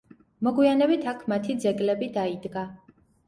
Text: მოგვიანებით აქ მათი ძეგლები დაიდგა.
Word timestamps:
მოგვიანებით 0.45 1.05
აქ 1.11 1.19
მათი 1.33 1.57
ძეგლები 1.65 2.09
დაიდგა. 2.17 2.65